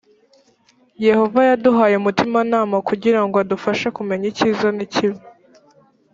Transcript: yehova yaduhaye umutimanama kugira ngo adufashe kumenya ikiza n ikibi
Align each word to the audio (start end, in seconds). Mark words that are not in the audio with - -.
yehova 1.07 1.39
yaduhaye 1.49 1.95
umutimanama 1.97 2.77
kugira 2.89 3.19
ngo 3.25 3.35
adufashe 3.43 3.87
kumenya 3.97 4.25
ikiza 4.31 4.67
n 4.77 4.79
ikibi 4.85 5.19